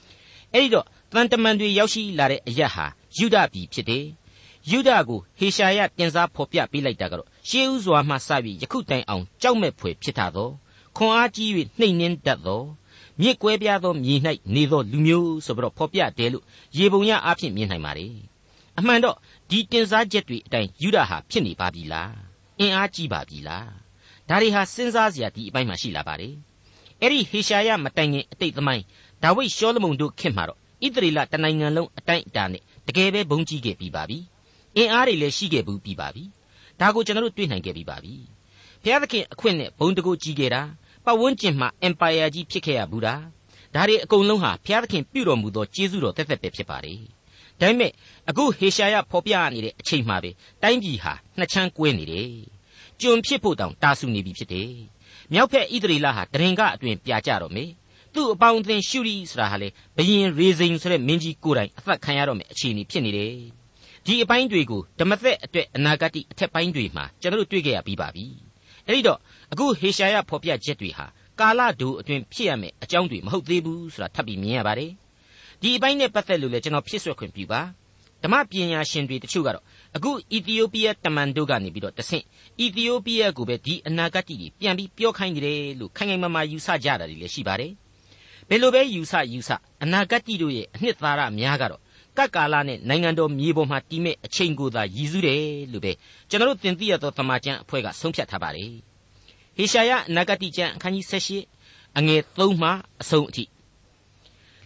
[0.53, 2.85] ။အဲဒီတော့တန်တမန်တွေရောက်ရှိလာတဲ့အရက်ဟာ
[3.17, 4.05] ယူဒပြည်ဖြစ်တယ်။
[4.71, 10.53] ယူဒကိုဟေရှာယတင်စားဖော်ပြပေးလိုက်တာကတော့ရှေးဥစွာမှစပြီးယခုတိုင်အောင်ကြောက်မဲ့ဖွယ်ဖြစ်တာတော့
[10.97, 11.49] ခွန်အားကြီး၍
[11.79, 12.63] နှိမ်နှင်းတတ်သော
[13.21, 14.15] မြစ်ကွဲပြားသောမြေ၌
[14.55, 16.43] နေသောလူမျိုးဆိုပြီးတော့ဖော်ပြတယ်လို့
[16.77, 18.07] ရေပုံရအဖြစ်မြင်နိုင်ပါ रे
[18.79, 19.15] အမှန်တော့
[19.49, 22.13] ဒီတင်စားချက်တွေအတိုင်းယူဒဟာဖြစ်နေပါပြီလား
[22.59, 23.69] အင်အားကြီးပါပြီလား
[24.29, 26.29] ဒါတွေဟာစဉ်းစားစရာဒီအပိုင်းမှာရှိလာပါ रे
[27.01, 28.83] အဲ့ဒီဟေရှာယမတိုင်ခင်အတိတ်သမိုင်း
[29.23, 34.17] ဒါဝိဒ်ရှောလမုန်တို့ခင်မှာတော့ဣသရေလတနိုင်ငံလုံးအတိုင်းအတာနဲ့တကယ်ပဲဘုံကြီးခဲ့ပြီးပါပြီ
[34.75, 36.23] အင်အားတွေလည်းရှိခဲ့ဘူးပြီးပါပြီ
[36.79, 38.13] ဒါကိုကျွန်တော်တို့တွေ့နိုင်ခဲ့ပြီးပါပြီ
[38.83, 40.61] ဘုရားသခင်အခွင့်နဲ့ဘုံတကူကြီးခဲ့တာ
[41.05, 43.23] ပတ်ဝန်းကျင်မှာ empire ကြီးဖြစ်ခဲ့ရဘူးလား
[43.75, 47.16] ဒါတွေအကုန်လုံးဟာဘုရားသခင်ပြုတော်မူသောကျေးဇူးတော်သက်သက်ပဲဖြစ်ပါလေ
[47.61, 47.91] ဒါပေမဲ့
[48.29, 50.31] အခုဟေရှာယဖော်ပြနေတဲ့အချိန်မှာပဲ
[50.63, 52.31] တိုင်းပြည်ဟာနှစ်ချမ်းကွဲနေတယ်
[53.01, 54.71] ကျွန်ဖြစ်ဖို့တောင်တာဆူနေပြီဖြစ်တယ်
[55.33, 57.65] မြောက်ဖက်ဣသရေလဟာတရင်ကအတွင်ပြကြတော့မေ
[58.13, 63.33] သူသူ့အပေါင်းအသင်းရှုရီဆိုတာဟာလေဘယင်ရေစိန်ဆိုတဲ့မင်းကြီးကိုယ်တိုင်အသက်ခံရတော့မယ်အခြေအနေဖြစ်နေတယ်
[64.05, 68.25] ဒီအပိုင်းတွေကိုဓမ္မသက်အတွက်အနာဂတ်အထက်ပိုင်းတွေမှာကျွန်တော်တို့တွေ့ကြရပြီးပါပြီ
[68.85, 69.19] အဲ့ဒီတော့
[69.51, 71.05] အခုဟေရှာယဖော်ပြချက်တွေဟာ
[71.39, 74.91] ကာလဒူအတွင်ဖြစ်ရမယ်အကြောင်းတွေမဟုတ်သေးဘူးဆိုတာထပ်ပြီးမြင်ရပါတယ်
[75.61, 77.61] ဒီအပိုင်းနဲ့ပတ်သက်လို့လည်းကျွန်တော်ဖြစ်ဆွခွင့်ပြုပါ
[78.23, 79.63] ဓမ္မပညာရှင်တွေတချို့ကတော့
[79.95, 82.23] အခုအီသီယိုးပီးယားတမန်တို့ကနေပြီးတော့တဆင့်
[82.59, 87.71] အီသီယိုးပီးယားကိုပဲဒီအနာဂတ်ကြီးပြန်ပြီးပြောခိုင်းကြတယ်လို့ခိုင်ခိုင်မာမာယူဆကြတာတွေလည်းရှိပါတယ်
[88.49, 89.49] ဘယ်လိုပဲယူဆယူဆ
[89.83, 91.81] အနာဂတ်ကြီးတို့ရဲ့အနှစ်သာရများကတော့
[92.17, 95.91] ကပ်ကာလနဲ့နိုင်ငံတော်မြေပေါ်မှာတည်မဲ့အချိန်ကိုသာရည်စူးတယ်လို့ပဲ
[96.29, 98.71] ကျွန်တော်တို့သင်သိရသောသမာကျမ်းအဖွဲ့ကဆုံးဖြတ်ထားပါတယ်
[99.57, 102.69] ဟေရှာယအနာဂတ်ကျမ်းအခန်းကြီး78အငယ်3မှ
[103.01, 103.43] အဆုံးအထိ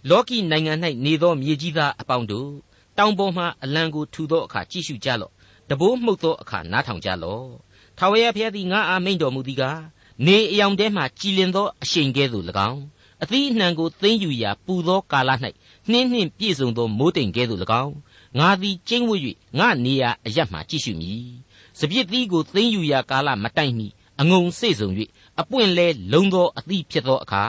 [0.10, 0.74] လောကီနိုင်ငံ၌
[1.06, 2.52] နေသောမြေကြီးသားအပေါင်းတို့
[2.98, 5.32] တောင်ပေါ်မှအလံကိုထူသောအခါကြည့်ရှုကြလော့
[5.70, 7.48] တဘိုးမှုတ်သောအခါနားထောင်ကြလော့
[7.98, 9.82] ထာဝရဘုရားသည်ငါအာမိန်တော်မူသည်ကား
[10.26, 12.82] နေအယောင်ထဲမှကြည်လင်သောအရှိန်ကဲ့သို့၎င်း
[13.24, 15.30] အသီးအနှံကိုသိမ့်ယူရာပူသောကာလ၌
[15.92, 17.96] နှင်းနှင့်ပြည့်စုံသောမိုးတိမ်ကဲ့သို့၎င်း
[18.40, 19.22] ငါသည်ကျင်းဝတ်၍
[19.60, 21.26] ငါနေရာအရတ်မှကြည့်ရှုမည်
[21.80, 23.88] စပြစ်သီးကိုသိမ့်ယူရာကာလမတိုင်မီ
[24.22, 24.90] အငုံစေ့စုံ၍
[25.42, 27.44] အပွင့်လဲလုံသောအသီးဖြစ်သောအခါ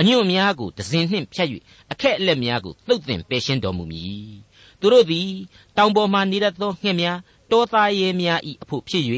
[0.00, 1.48] အညွန့်များကိုဒဇင်နှင့်ဖြတ်၍
[1.92, 4.30] အခက်အလက်များကိုသုတ်သင်ပယ်ရှင်းတော်မူမည်
[4.80, 5.30] သူတို့သည်
[5.76, 7.18] တောင်ပေါ်မှနေတတ်သောငှက်များ
[7.50, 9.04] တောသားရဲများ၏အဖို့ဖြစ်၍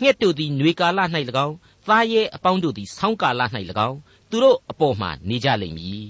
[0.00, 0.98] ငှက်တို့သည်ຫນွေကာလ၌၎
[1.46, 1.56] င်း
[1.86, 3.40] သားရဲအပေါင်းတို့သည်ဆောင်းကာလ၌၎
[3.88, 3.98] င်း
[4.30, 6.06] သူတို့အပေါ်မှနေကြလိမ့်မည်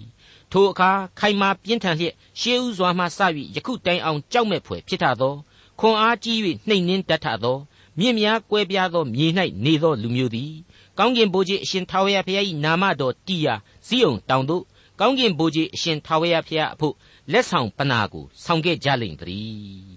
[0.52, 3.18] ထိုအခါခိုင်မာပြင်းထန်လျက်ရှေးဥစွာမှစ၍
[3.56, 5.34] ယခုတိုင်အောင်ကြောက်မဲ့ဖွယ်ဖြစ်ထသော
[5.80, 7.58] ခွန်အားကြီး၍နှိမ်နှင်းတတ်ထသော
[7.98, 9.26] မြင့်များကွဲပြားသောမြေ၌
[9.64, 10.52] နေသောလူမျိုးသည်
[10.98, 13.54] ကောင်းကင်ဘိုးကြီးအရှင်ထာဝရဘုရား၏နာမတော်တည်ရာ
[13.86, 14.62] ဇီးုံတောင်သို့
[15.00, 16.94] ကောင်းကင်ဘိုးကြီးအရှင်ထာဝရဘုရားအဖို့
[17.32, 19.94] လက်ဆောင်ပနာကိုဆောင်ခဲ့ကြလိမ့်တည်း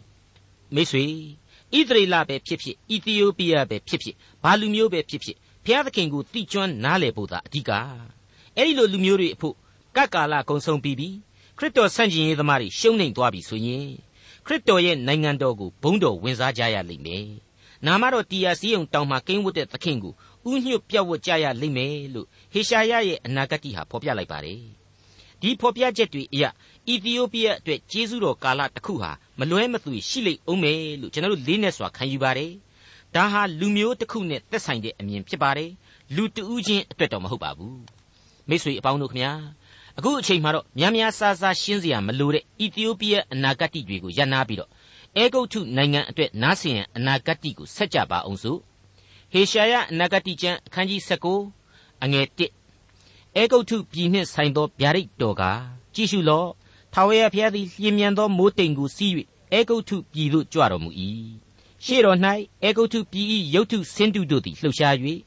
[0.73, 1.05] မိတ်ဆွေ
[1.75, 7.71] ဣသရေလပဲဖြစ်ဖြစ်အီသီယိုးပီးယားပဲဖြစ်ဖြစ်ဘာလူမျိုးပဲဖြစ်ဖြစ်ဘုရားသခင်ကိုတိကျွမ်းနားလည်ဖို့သာအဓိက
[8.57, 9.55] အဲ့ဒီလိုလူမျိုးတွေအဖို့
[9.95, 11.09] ကကာလကုံဆုံးပြီးပြီ
[11.57, 13.87] ခရစ်တော်ဆန့်ကျင်ရေးသမားတွေရှုံးနိမ့်သွားပြီဆိုရင်
[14.45, 17.46] ခရစ်တော်ရဲ့နိုင်ငံတော်ကိုဘုန်းတော်ဝင်စားကြရလိမ့်မယ်
[17.85, 20.13] နာမတော်တီယာစည်းုံတောင်မှာကိန်းဝတ်တဲ့သခင်ကို
[20.51, 24.61] ဥညွတ်ပြောက်ဝတ်ကြရလိမ့်မယ်လို့ဟေရှာယရဲ့အနာဂတ်ဟာဖော်ပြလိုက်ပါတယ်
[25.41, 26.43] ဒီဖော်ပြချက်တွေအရ
[26.87, 32.51] အီသီယိုးပီးယားအတွက်ကျေးဇူးတော်ကာလတစ်ခုဟာမလွဲမသွေရှိလိမ့်အောင်မယ်လို့ကျွန်တော်တို့လေးနဲ့စွာခံယူပါတယ်
[33.15, 35.71] ဒါဟာလူမျိုးတစ်ခုနဲ့သက်ဆိုင်တဲ့အမြင်ဖြစ်ပါတယ်
[36.15, 37.79] လူတဦးချင်းအတွက်တော့မဟုတ်ပါဘူး
[38.49, 39.33] မိတ်ဆွေအပေါင်းတို့ခင်ဗျာ
[39.97, 44.69] အခုအချိန်မှာတော့များများဆာဆာရှင်းစရာမလိုတဲ့အီသီယိုးပီးယားအနာဂတ်တွေကိုရန်နာပြီးတော့
[45.15, 48.59] အဲဂုတ်ထုနိုင်ငံအတွက်နားဆင်ရန်အနာဂတ်ကိုဆက်ကြပါအောင်စို့
[49.31, 51.01] ဟေရှာယအနာဂတ်ကျမ်းအခန်းကြီး
[51.49, 55.43] 19အငယ်1အဲဂုတ်ထုပြည်နှင့်ဆိုင်သောဗျာဒိတ်တော်က
[55.93, 56.49] ကြည့်ရှုလော့
[56.93, 59.11] ထာဝရဘုရားသည်လျင်မြန်သောမိုးတိမ်ကိုစီး၍
[59.53, 60.89] အဲဂုတ်ထုပြည်သို့ကြွတော်မူ၏
[61.85, 62.17] ရှေ့တော်၌
[62.63, 64.95] အဲဂုတ်ထုပြည်၏ရုတ်ထုဆင်းတုတို့သည်လှုပ်ရှား၍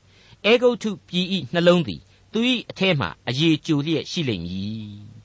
[0.47, 2.01] အဲဂုတ်ထုပြည်၏နှလုံးသည်
[2.33, 2.39] သူ၏
[2.71, 5.20] အထဲမှအယေကျိုလျက်ရှိလိမ့်မည်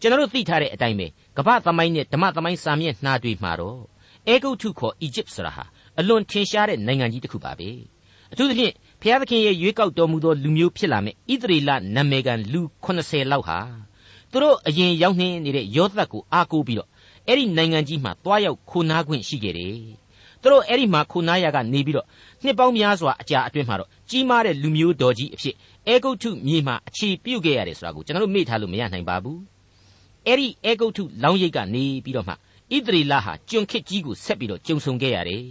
[0.00, 3.80] ကျွန်တော်တို့သိထားတဲ့အတိုင်းပဲကမ္ဘာသမိုင်းနဲ့ဓမ္မသမိုင်းစာမျက်နှာတွေမှာတော့
[4.28, 5.64] အဲဂုတ်ထုခေါ်အီဂျစ်ဆိုတာဟာ
[5.98, 7.68] အလွန်ထင်ရှားတဲ့နိုင်ငံကြီးတစ်ခုပါပဲ
[8.32, 13.58] အထူးသဖြင့်ဘုရားသခင်ရဲ့ရွေးကောက်တော်မူသောလူမျိုးဖြစ်လာမယ့်ဣသရေလနာမည်ကန်လူ80လောက်ဟာ
[14.30, 16.88] သူတို့အရင်ရောက်နှင်းနေတဲ့ယောသတ်ကိုအားကိုးပြီးတော့
[17.26, 19.74] အဲ့ဒီနိုင်ငံကြီးမှာတွားရောက်ခိုနားခွင့်ရှိခဲ့တယ်
[20.40, 22.06] သူတို့အဲ့ဒီမှာခိုနားရကနေပြီးတော့
[22.44, 25.54] နှစ်ပေါင်းများစွာအကြာအတွင်းမှာတော့ကြီးမားတဲ့လူမျိုးတော်ကြီးအဖြစ်
[25.86, 29.40] အဲဂုတ်ထုမြေမှာအခြေပြုတ်ခဲ့ရတယ်ဆိုတာကိုကျွန်တော်တို့မေ့ထားလို့မရနိုင်ပါဘူး
[30.26, 32.36] အဲ့ဒီအဲဂုတ်ထုလောင်းရိပ်ကနေပြီးတော့မှဣ
[32.86, 35.44] သရေလဟာကျွန်ခစ်ကြီးကိုဆက်ပြီးတော့ကျုံဆုံခဲ့ရတယ်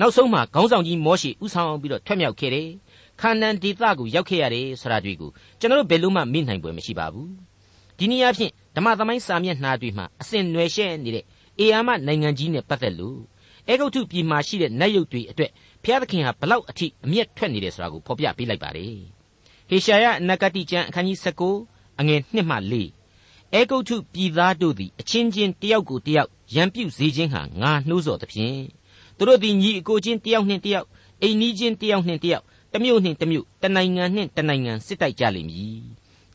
[0.00, 2.68] နောက်ဆုံးမှာခေါင်းဆောင်ကြီးမောရှေဥဆောင်ပြီးတော့ထွက်မြောက်ခဲ့တယ်
[3.20, 7.30] ခါနန်ဒေသကိုရောက်ခဲ့ရတယ်ဆိုတာတွေ့ကိုကျွန်တော်တို့ဘယ်လို့မှမေ့နိုင်ပွဲမရှိပါဘူး
[7.98, 11.24] ဒီနည်းအားဖြင့်ဓမ္မသမိုင်းစာမျက်နှာတွေမှာအစဉ်နွယ်ရှဲနေတဲ့
[11.58, 13.20] အေယာမနိုင်ငံကြီးနဲ့ပတ်သက်လို့
[13.68, 15.50] အေဂုတ်ထုပြည်မှာရှိတဲ့နတ်ရုပ်တွေအတွက်
[15.82, 18.94] ဘုရားသခင်ဟာဘလောက်အထိအမျက်ထွက်နေတယ်ဆိုတာကိုဖော်ပြပေးလိုက်ပါတယ်
[19.68, 21.18] ဟေရှာယနဂတိကျမ်းအခန်းကြီး
[21.58, 22.95] 19အငယ်1မှ4
[23.54, 28.60] အေဂုတ်ထုပြည်သားတို့သည်အချင်းချင်းတယောက်ကိုတယောက်ရန်ပြုစေခြင်းဟာငါနှိုးဆော်သဖြင့်
[29.16, 30.86] သူတို့သည်ညီအကိုချင်းတယောက်နှင့်တယောက်
[31.22, 35.80] အိမ်နီးချင်းတယောက်နှင့်တယောက်တမျိုးနှင့်တမျိုးတနိုင်ငံနှင့်တနိုင်ငံစစ်တိုက်ကြလိမ့်မည်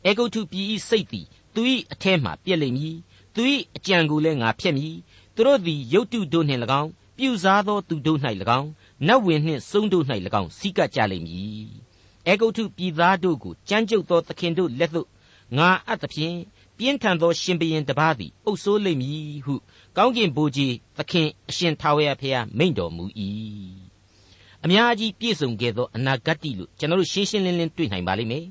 [0.04, 1.60] အေဂုတ်ထုပြည်ဤစိတ်သည်သူ၏
[1.92, 2.96] အထဲမှပြက်လိမ့်မည်
[3.34, 3.42] သူ၏
[3.76, 4.96] အကြံကိုလည်းငါဖျက်မည်
[5.34, 8.18] သူတို့သည်ရုတ်တုတို့နှင့်၎င်းပြူစားသောသူတို့၌၎
[8.58, 8.68] င်း
[9.06, 10.04] နတ်ဝင်နှင့်စုံတို့၌၎
[10.40, 11.66] င်းစီကပ်ကြလိမ့်မည်
[12.26, 15.08] အေဂုတ်ထုပြည်သားတို့ကိုကြမ်းကြုတ်သောသခင်တို့လက်သို့
[15.58, 16.36] ငါအပ်သဖြင့်
[16.78, 19.54] ပြင်းထန်သောရှင်ဘရင်တပါးသည်အုပ်ဆိုးလိမ့်မည်ဟု
[19.96, 23.04] ကောင်းကင်ဘိုးကြီးသခင်အရှင်ထာဝရဘုရားမိန့်တော်မူ၏
[24.64, 28.46] အများကြီးပြည့်စုံခဲ့သောအနာဂတ်တိလို့ကျွန်တော်တို့ရှင်းရှင်းလင်းလင်းတွေ့နိုင်ပါလိမ့်မယ်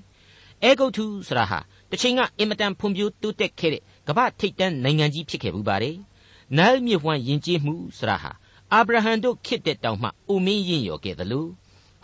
[0.63, 5.95] အေဂုတ်ထုဆိုတာဟာတစ်ချိန်ကအင်မတန်ဖွံ့ဖြိုးတိုးတက်ခဲ့တဲ့ကမ္ဘာထိပ်တန်းနိုင်ငံကြီးဖြစ်ခဲ့ဘူးပါတယ်။
[6.57, 8.31] နိုင်းမြစ်ဝှမ်းယဉ်ကျေးမှုဆိုတာဟာ
[8.73, 11.49] အာဗြဟံတို့ခေတ်တဲ့တောင်မှအိုမင်းရင်ရော်ခဲ့တယ်လို့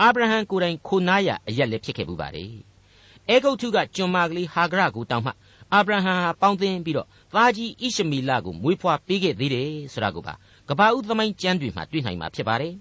[0.01, 2.51] အာဗြဟံကိုယ်တိုင်ခိုနားရအရက်လည်းဖြစ်ခဲ့ဘူးပါတယ်။
[3.29, 5.31] အဲဂုတ်ထုကကျွန်မကလေးဟာဂရကိုတောင်းမှ
[5.73, 10.33] အာဗြဟံဟာပေါင်းသင်းပြီးတော့သားကြီးဣရှမီလကိုမွေးဖွားပေးခဲ့သေးတယ်ဆိုတာကိုပါ
[10.69, 12.73] ကဘာဦးသမိုင်းကျမ်းတွေမှာတွေ့နိုင်မှာဖြစ်ပါတယ်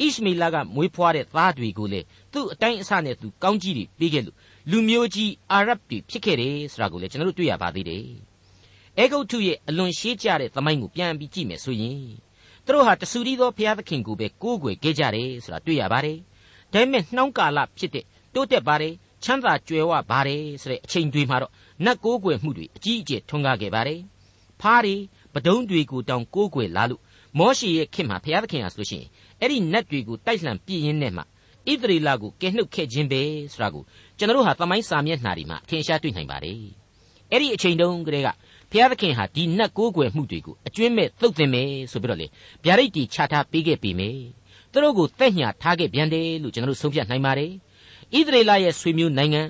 [0.00, 2.00] ဣရှမီလကမွေးဖွားတဲ့သားတွေကိုလေ
[2.32, 4.36] သူ့အတိုင်းအဆနဲ့သူကောင်းကြီးတွေပေးခဲ့လို့
[4.70, 8.04] လူမျိုးကြီးအာရဗ်တွေဖြစ်ခဲ့တယ်ဆိုတာကိုလည်းကျွန်တော်တို့တွေ့ရပါသေးတယ်
[8.98, 11.98] အဲဂုတ်ထုရဲ့အလွန်ရှေးကြတဲ့သမိုင်းကိုပြန်ပြီးကြည့်မယ်ဆိုရင်
[12.64, 16.18] သူတို့ဟာတဆူရီသောဘုရားသခင်ကိုပဲကိုးကွယ်ခဲ့ကြတယ်ဆိုတာတွေ့ရပါတယ်
[16.72, 21.52] ဒါပေမဲ့နှောင်းကာလဖြစ်တဲ့တိုးတက်ပါတယ်ချမ်းသာကြွယ်ဝပါတယ်ဆိုတဲ့အချိန်တွေမှာတော့
[21.84, 24.00] နတ်ကိုးကွယ်မှုတွေအကြီးအကျယ်ထွန်းကားခဲ့ပါတယ်
[24.60, 24.96] ဖားတွေ
[25.34, 27.00] ပဒုံးတွေကိုတောင်ကိုးကွယ်လာလို့
[27.38, 29.08] မောရှေရဲ့ခင်မှာဘုရားသခင်ဟာဆိုလို့ရှိရင်
[29.40, 31.24] အဲ့ဒီနတ်တွေကိုတိုက်လှန်ပြည့်ရင်းနဲ့မှဣ
[31.82, 33.82] သရေလကိုကယ်နှုတ်ခဲ့ခြင်းပဲဆိုတာကို
[34.18, 36.58] ကျွန်တော်တို့ဟာသမိုင်းစာမျက်နှာတွေမှာအထင်ရှားတွေ့နိုင်ပါတယ်
[37.30, 38.28] အဲ့ဒီအချိန်တုန်းကတည်းက
[38.70, 42.26] ဘုရားသခင်ဟာဒီနတ်ကိုးကွယ်မှုတွေကိုအကျွင်းမဲ့သုတ်သင်မယ်ဆိုပြီးတော့လေ
[42.64, 44.18] ဗျာဒိတ်တီချထားပေးခဲ့ပြီမယ်
[44.72, 47.50] သူတို့ကိုတက်ညာထားခဲ့ပြန်တယ်လို့ကျွန်တော်တို့ဆုံးဖြတ်နိုင်ပါတယ်
[48.16, 49.42] ဣသရေလရဲ့ဆွေမျိုးနိုင်ငံ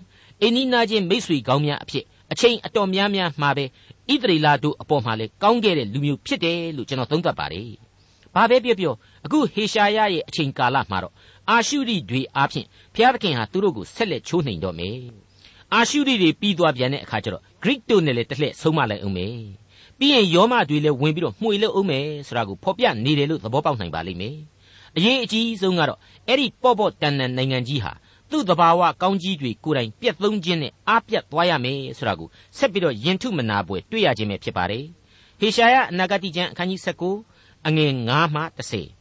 [0.42, 3.64] အိန္ဒိနာချင်းမိတ်ဆွေကောင်းများအဖြစ် အချိန်အတော်များများမှာပဲ
[4.12, 7.68] ဣသရေလတို့အပေါ်မှာလေကောင်းခဲ့တဲ့လူမျိုးဖြစ်တယ်လို့ကျွန်တော်သုံးသပ်ပါတယ်။
[8.34, 11.14] ဘာပဲပြောပြောအခုဟေရှာယရဲ့အချိန်ကာလမှာတော့
[11.50, 14.96] အာရှုရိတွေအားဖြင့်ဘုရားသခင်ဟာသူတို့ကိုဆက်လက်ချိုးနှိမ်တော့မယ်။
[15.74, 19.34] အာရှုရိတွေပြီးသွားပြန်တဲ့အခါကျတော့ Greek တို့နဲ့လည်းတစ်လှည့်ဆုံးမလိုက်အောင်မယ်။
[19.98, 24.36] ပြီးရင်ယောမတွေလည်းဝင်ပြီးတော့မှွေလို့အောင်မယ်ဆိုတာကိုဖော်ပြနေတယ်လို့သဘောပေါက်နိုင်ပါလိမ့်မယ်။
[24.96, 27.92] အရေးအကြီးဆုံးကတော့အဲ့ဒီပေါ့ပေါ့တန်တန်နိုင်ငံကြီးဟာ
[28.32, 34.84] သူ့တဘာဝကောင်းကြီးတွေကိုယ်တိုင်ပြက်သုံးခြင်းနဲ့အားပြတ်သွားရမယ်ဆိုတာကိုဆက်ပြီးတော့ယင်ထုမနာပွဲတွေ့ရခြင်းပဲဖြစ်ပါတယ်။
[35.40, 36.80] ဟေရှာယအနာဂတိကျမ်းအခန်းကြီး
[37.24, 38.42] 19အငယ်9မှ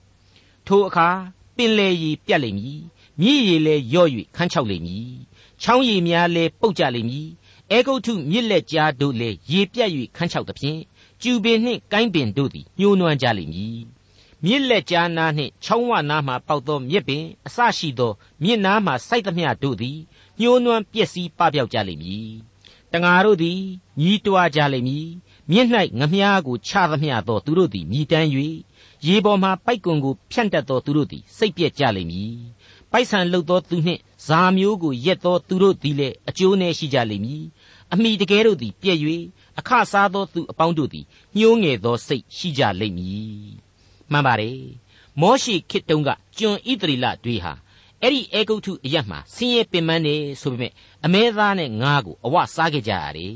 [0.03, 1.07] 10ထိုအခါ
[1.55, 2.81] ပင်လေရီပြတ်လိမ့်မည်
[3.21, 5.11] မြည်ရီလည်းရော့၍ခန်းချောက်လိမ့်မည်
[5.61, 7.27] ချောင်းရီများလည်းပုတ်ကြလိမ့်မည်
[7.71, 10.79] အဲဂုတ်ထုမြစ်လက်ကြားတို့လည်းရေပြတ်၍ခန်းချောက်သဖြင့်
[11.21, 13.81] ကျူပင်နှင့်ကိုင်းပင်တို့သည်ညှိုးနွမ်းကြလိမ့်မည်
[14.45, 18.11] မြစ်လက်ကြားနားနှင့်ချောင်းဝနားမှပေါက်သောမြစ်ပင်အစရှိသော
[18.43, 19.97] မြစ်နားမှစိုက်သမျှတို့သည်
[20.39, 22.31] ညှိုးနွမ်းပျက်စီးပပျောက်ကြလိမ့်မည်
[22.93, 23.59] တငါတို့သည်
[23.99, 25.07] ညီးတွားကြလိမ့်မည်
[25.51, 25.67] မြစ်၌
[25.99, 28.27] ငမြားကိုချသမျှသောသူတို့သည်မြည်တမ်း၍
[29.05, 32.35] ရေပေါ်မှပိုက်ကွန်ကိုဖြန့်တတ်သောသူတို့သည်စိတ်ပြက်ကြလိမ့်မည်
[32.91, 37.43] ပိုက်ဆံလှုပ်သောသူနှင့်ဇာမျိုးကိုရက်သောသူတို့သည်လည်းအကျိုးနည်းရှိကြလိမ့်မည်
[37.93, 38.99] အမိတကယ်တို့သည်ပြည့်၍
[39.59, 41.05] အခစားသောသူအပေါင်းတို့သည်
[41.37, 43.70] ညှိုးငယ်သောစိတ်ရှိကြလိမ့်မည်
[44.11, 44.59] မှန်ပါတယ်
[45.21, 47.53] မောရှိခေတ်တုန်းကကျွန်ဣသရီလတွေဟာ
[48.01, 50.71] အဲ့ဒီအေဂုတ်ထုအရက်မှာဆင်းရဲပင်ပန်းနေဆိုပေမဲ့
[51.05, 53.35] အမဲသားနဲ့ငါးကိုအဝစားခဲ့ကြရတယ်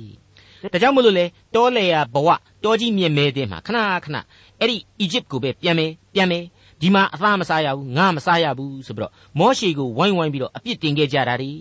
[0.73, 2.29] ဒါကြောင့်မလို့လေတောလေယာဘဝ
[2.63, 4.17] တောကြီးမြင့်မဲတဲ့မှာခဏခဏ
[4.59, 6.43] အဲ့ဒီအီဂျစ်ကိုပဲပြန်မယ်ပြန်မယ်
[6.81, 11.51] ဒီမှာအသားမစားရဘူးငါမစားရဘူးဆိုပြီးတော့မောရှေကိုဝိုင်းဝိုင်းပြီးတော့အပြစ်တင်ခဲ့ကြတာဒီ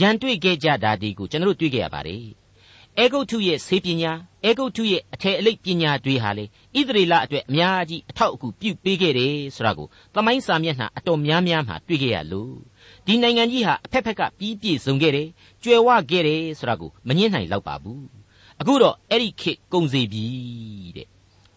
[0.00, 2.41] ရန်တွေ့ခဲ့ကြတာဒီကိုကျွန်တော်တို့တွေ့ခဲ့ရပါတယ်
[2.98, 4.12] အေဂုတ်ထုရဲ့ဆေးပညာ
[4.44, 6.44] အေဂုတ်ထုရဲ့အထည်အလိပ်ပညာတွေဟာလေ
[6.78, 12.54] ဣသရေလအတွက်အများကြီးအထောက်အကူပြုပေးခဲ့တယ်ဆိုတာကိုသမိုင်းစာမျက်နှာအတော်များများမှာတွေ့ခဲ့ရလို့
[13.06, 15.28] ဒီနိုင်ငံကြီးဟာအဖက်ဖက်ကပြီးပြည့်စုံခဲ့တယ်
[15.62, 18.04] ကြွယ်ဝခဲ့တယ်ဆိုတာကိုမငင်းနိုင်တော့ပါဘူး
[18.60, 20.24] အခုတော့အဲ့ဒီခေတ်ကုန်စီပြီ
[20.96, 21.08] တဲ့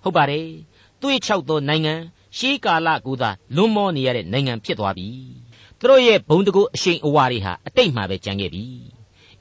[0.03, 0.47] ဟုတ်ပါတယ်
[1.01, 1.93] သွေးချောက်သောနိုင်ငံ
[2.37, 5.07] ရှေးကာလကိုသာလွန်မောနေရတဲ့နိုင်ငံဖြစ်သွားပြီ
[5.79, 8.65] သူတို့ရဲ့ဘုံတကူအရှိန်အဝါတွေဟာအတိတ်မှာပဲကျန်ခဲ့ပြီ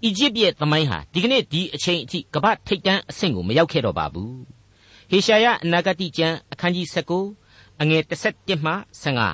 [0.07, 4.39] အီဂျစ်ရဲ့သမိုင်းဟာဒီကနေ့ဒီအချိန်အထိကမ္ဘာထိပ်တန်းအဆင့်ကိုမရောက်ခဲ့တော့ပါဘူး
[5.11, 6.87] ဟေရှာယအနာဂတိကျမ်းအခန်းကြီး
[7.35, 8.73] 19အငယ်17မှ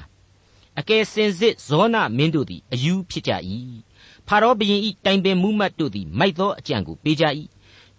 [0.09, 3.33] 15အကယ်စင်စစ်ဇောနမင်းတို့သည်အယူဖြစ်ကြ၏
[4.27, 7.25] ဖာရောဘုရင်ဤတိုင်ပင်မှုမှတ်တို့သည်မိုက်သောအကြံကိုပေးကြ၏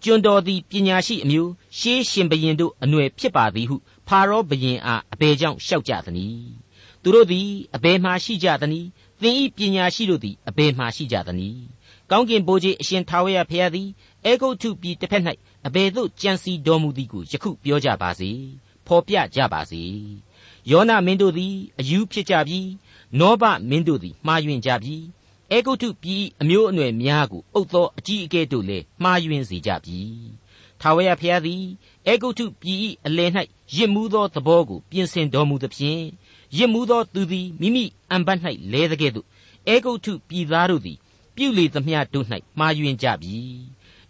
[0.02, 3.76] ကျွန်တော်သည်ပညာရှိအမျိုးရှေးရှင်ဘရင်တို့အနွယ်ဖြစ်ပါသည်ဟု
[4.08, 6.52] ဖာရောဘရင်အားအဘယ်ကြောင့်လျှောက်ကြသနည်း
[7.02, 8.88] သူတို့သည်အဘယ်မှရှိကြသနည်း
[9.22, 11.62] သင်ဤပညာရှိတို့သည်အဘယ်မှရှိကြသနည်း
[12.12, 13.88] ကောင်းကင်ဘိုးကြီးအရှင်ထာဝရဘုရားသည်
[14.24, 15.22] အေဂုတ်ထုပြည်တစ်ဖက်၌
[15.66, 18.30] အဘယ်သို့ကြံစီတော်မူသည်ကိုယခုပြောကြပါစေ
[18.86, 19.82] ဖော်ပြကြပါစေ
[20.70, 22.60] ယောနာမင်းတို့သည်အယူဖြစ်ကြပြီ
[23.18, 24.96] နောဘမင်းတို့သည်မှားယွင်းကြပြီ
[25.50, 29.98] အေဂုတ်ထုပြည်အမျိုးအနွယ်များကိုအုပ်သောအကြီးအကဲတို့လည်းမှားယွင်းစေကြပြီ
[30.80, 31.62] ထာဝရဘုရားသည်
[32.06, 33.30] အေဂုတ်ထုပြည်အလယ်၌
[33.76, 36.02] ရစ်မှုသောသဘောကိုပြင်ဆင်တော်မူသဖြင့်
[36.56, 38.38] ရစ်မှုသောသူသည်မိမိအံပတ်၌
[38.72, 39.26] လဲတဲ့ကဲ့သို့
[39.68, 40.98] အေဂုတ်ထုပြည်သားတို့သည်
[41.36, 42.26] ပြုလေသမျှတို့၌
[42.58, 43.36] မှားယွင်းကြပြီ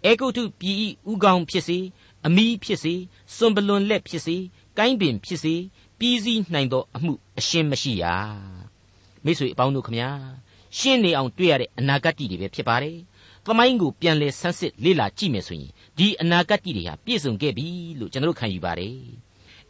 [0.04, 1.78] အေဂုတ်ထုပြည်ဤဥကောင်းဖြစ်စေ
[2.26, 2.94] အမီးဖြစ်စေ
[3.36, 4.36] စွန်ပလွန်လက်ဖြစ်စေ
[4.78, 5.54] ကိုင်းပင်ဖြစ်စေ
[5.98, 8.04] ပြီးစည်းနိုင်သောအမှုအရှင်းမရှိရ
[9.24, 10.10] မိတ်ဆွေအပေါင်းတို့ခမညာ
[10.78, 12.98] ရှင်းနေအောင်တွေ့ရတဲ့အနာဂတ်တွေပဲဖြစ်ပါတယ်
[13.46, 17.66] သမိုင်းကိုပြန်လဲဆန်းစစ်လေ့လာကြည့်မယ်ဆိုရင်ဒီအနာဂတ်တွေဟာပြည့်စုံခဲ့ပြီ
[17.98, 18.96] လို့ကျွန်တော်တို့ခံယူပါတယ်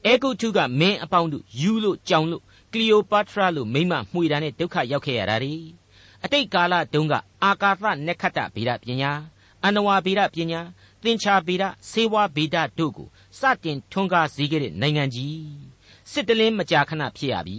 [0.06, 5.81] အဲဂုတ်ထုကမင်းအပေါင်းတို့ယူလို့ကြောင်လို့ကလီယိုပါထရာလို့မိမမှွေတာနဲ့ဒုက္ခရောက်ခဲ့ရတာ ड़ी
[6.24, 9.12] အတိတ်ကာလတုန်းကအာကာသနက္ခတ္တဗေဒပညာ
[9.64, 10.60] အနဝဗေဒပညာ
[11.02, 13.08] သင်္ချာဗေဒစေဝဗေဒတို့ကို
[13.38, 15.42] စတင်ထွန်းကားစေခဲ့တဲ့နိုင်ငံကြီး
[16.12, 17.58] စစ်တလင်းမကြာခဏဖြစ်ရပြီ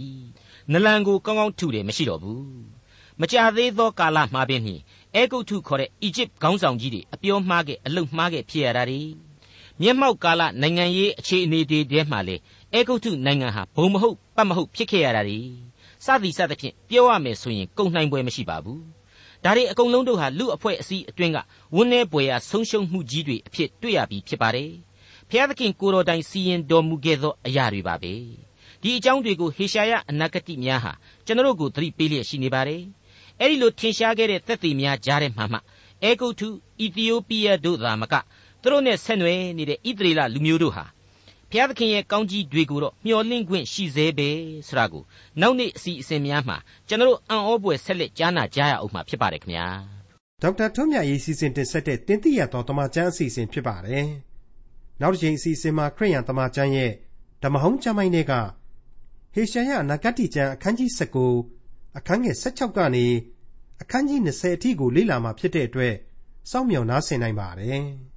[0.72, 2.44] နလန်ကိုကောင်းကောင်းထုတယ်မရှိတော့ဘူး
[3.20, 4.82] မကြာသေးသောကာလမှာပင်နှင့်
[5.14, 9.02] အဲဂုတ်ထုခေါ်တဲ့အီဂျစ်ခေါင်းဆောင်ကြီးတွေအပြောမှားခဲ့အလုတ်မှားခဲ့ဖြစ်ရတာတွေ
[9.80, 12.36] မျက်မှောက်ကာလနိုင်ငံရေးအခြေအနေတွေထဲမှာလေ
[12.72, 15.40] အဲဂုတ်ထုနိုင်ငံဟာဘုံမဟုတ်ပတ်မဟုတ်ဖြစ်ခဲ့ရတာတွေ
[16.04, 18.82] စသည်စသဖြင့်ပြောရမယ်ဆိုရင်ကုန်နိုင်ပွဲမရှိပါဘူး
[19.44, 21.38] ဒါတွေအကုန်လုံးတို့ဟာလူအဖွဲ့အစည်းအတွင်းက
[21.74, 24.70] ဝန်း내ပွေရာဆုံးရှုံးမှုကြီးတွေအဖြစ်တွေ့ရပြီးဖြစ်ပါတယ်
[25.30, 28.12] ဖျားသခင်ကိုတော်တိုင်စီရင်တော်မူခဲ့သောအရာတွေပါပဲ
[28.82, 30.92] ဒီအကြောင်းတွေကိုဟေရှာယအနာဂတိများဟာ
[31.26, 32.82] ကျွန်တော်တို့ကိုသတိပေးလျက်ရှိနေပါတယ်
[33.40, 35.58] အဲ့ဒီလိုထင်ရှားခဲ့တဲ့သက်သေများကြားထဲမှာမှ
[36.02, 36.48] အဲဂုတ်ထု
[36.80, 38.14] အီသီယိုးပီးယားတို့သာမက
[38.62, 40.84] သူတို့နဲ့ဆက်နွယ်နေတဲ့ဣသရေလလူမျိုးတို့ဟာ
[41.54, 44.28] ဘုရားသခင်ရဲ့ကောင်းကြီးတွေကိုတော့မျှော်လင့်ခွင့်ရှိသေးပဲ
[44.68, 45.02] ဆိုတာကို
[45.40, 46.56] နောက်နေ့အစီအစဉ်များမှာ
[46.88, 49.66] ကျွန်တော်အံ့ဩဖွယ်ဆက်လက်ကြားနာကြရအောင်မှာဖြစ်ပါတယ်ခင်ဗျာ
[50.42, 54.06] ဒေါက်တာထွန်းမြတ်ရေးစီစဉ်တင်ဆက်တဲ့တင်ပြရတော်တမချန်းအစီအစဉ်ဖြစ်ပါတယ်
[55.00, 56.90] နောက်တစ်ချိန်အစီအစဉ်မှာခရိယံတမချန်းရဲ့
[57.42, 58.32] ဓမ္မဟောင်းကျမ်းပိုင်းတွေက
[59.34, 60.90] ဟေရှာယနဂတိကျမ်းအခန်းကြီး
[61.48, 63.06] 19အခန်းငယ်16ကနေ
[63.82, 65.94] အခန်းကြီး20အထိကိုလေ့လာမှာဖြစ်တဲ့အတွက်
[66.50, 67.84] စောင့်မျှော်နားဆင်နိုင်ပါတယ်။